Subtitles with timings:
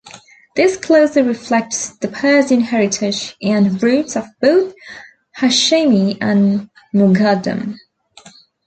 [0.55, 4.73] This closely reflects the Persian heritage and roots of both
[5.37, 7.75] Hashemi and Moghaddam.